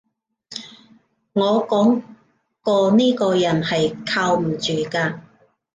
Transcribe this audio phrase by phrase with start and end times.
[1.33, 2.01] 我講
[2.63, 5.19] 過呢個人係靠唔住嘅